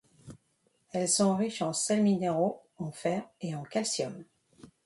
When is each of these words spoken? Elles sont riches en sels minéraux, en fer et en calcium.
Elles 0.93 1.07
sont 1.07 1.35
riches 1.35 1.61
en 1.61 1.73
sels 1.73 2.01
minéraux, 2.01 2.59
en 2.79 2.91
fer 2.91 3.21
et 3.39 3.53
en 3.53 3.61
calcium. 3.61 4.23